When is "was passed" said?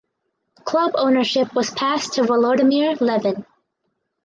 1.53-2.13